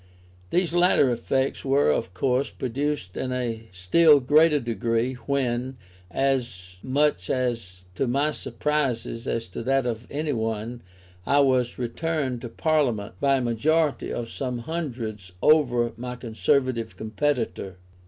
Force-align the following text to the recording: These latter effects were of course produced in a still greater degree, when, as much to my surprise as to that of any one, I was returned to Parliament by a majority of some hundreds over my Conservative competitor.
These 0.49 0.73
latter 0.73 1.11
effects 1.11 1.63
were 1.63 1.91
of 1.91 2.11
course 2.15 2.49
produced 2.49 3.15
in 3.15 3.31
a 3.31 3.67
still 3.71 4.19
greater 4.19 4.59
degree, 4.59 5.13
when, 5.13 5.77
as 6.09 6.77
much 6.81 7.27
to 7.27 8.07
my 8.07 8.31
surprise 8.31 9.05
as 9.05 9.45
to 9.49 9.61
that 9.61 9.85
of 9.85 10.07
any 10.09 10.33
one, 10.33 10.81
I 11.27 11.41
was 11.41 11.77
returned 11.77 12.41
to 12.41 12.49
Parliament 12.49 13.13
by 13.19 13.35
a 13.35 13.41
majority 13.41 14.11
of 14.11 14.31
some 14.31 14.57
hundreds 14.65 15.33
over 15.39 15.91
my 15.95 16.15
Conservative 16.15 16.97
competitor. 16.97 17.77